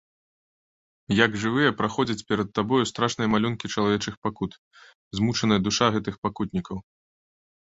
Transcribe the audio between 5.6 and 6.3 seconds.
душа гэтых